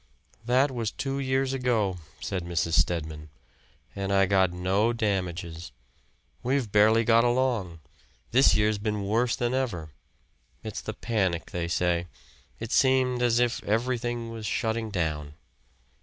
[0.47, 2.73] "That was two years ago," said Mrs.
[2.73, 3.29] Stedman.
[3.95, 5.71] "And I got no damages.
[6.41, 7.81] We've barely got along
[8.31, 9.91] this year's been worse than ever.
[10.63, 12.07] It's the panic, they say.
[12.59, 15.35] It seemed as if everything was shutting down."